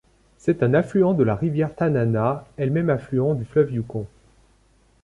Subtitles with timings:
[0.39, 4.07] C'est un affluent de la rivière Tanana, elle-même affluent du fleuve Yukon.